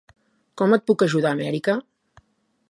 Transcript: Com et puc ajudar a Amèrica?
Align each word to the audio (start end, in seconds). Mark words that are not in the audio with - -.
Com 0.61 0.73
et 0.77 0.87
puc 0.87 1.05
ajudar 1.07 1.35
a 1.35 1.39
Amèrica? 1.39 1.77